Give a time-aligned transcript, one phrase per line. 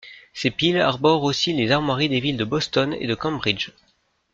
[0.33, 3.69] Ces piles arborent aussi les armoiries des villes de Boston et de Cambridge.